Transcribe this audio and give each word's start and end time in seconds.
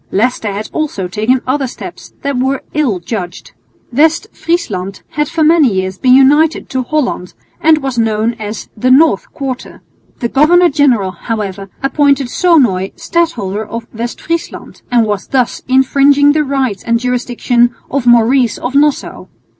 Leicester 0.11 0.51
had 0.51 0.67
also 0.73 1.07
taken 1.07 1.41
other 1.45 1.67
steps 1.67 2.11
that 2.23 2.35
were 2.35 2.63
ill 2.73 2.97
judged. 2.99 3.51
West 3.93 4.25
Friesland 4.33 5.03
had 5.09 5.29
for 5.29 5.43
many 5.43 5.71
years 5.71 5.99
been 5.99 6.15
united 6.15 6.67
to 6.71 6.81
Holland 6.81 7.35
and 7.61 7.83
was 7.83 7.99
known 7.99 8.33
as 8.39 8.67
the 8.75 8.89
North 8.89 9.31
Quarter. 9.31 9.83
The 10.17 10.27
governor 10.27 10.69
general, 10.69 11.11
however, 11.11 11.69
appointed 11.83 12.29
Sonoy 12.31 12.93
Stadholder 12.95 13.63
of 13.63 13.85
West 13.93 14.19
Friesland, 14.21 14.81
and 14.91 15.05
was 15.05 15.27
thus 15.27 15.61
infringing 15.67 16.31
the 16.31 16.43
rights 16.43 16.81
and 16.83 16.99
jurisdiction 16.99 17.75
of 17.91 18.07
Maurice 18.07 18.57
of 18.57 18.73
Nassau. 18.73 19.27